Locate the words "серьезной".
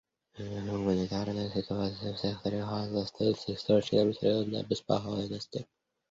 4.15-4.61